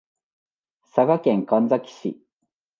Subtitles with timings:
[0.81, 2.25] 佐賀県神埼市